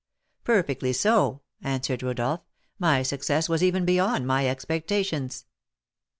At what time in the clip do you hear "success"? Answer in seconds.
3.03-3.47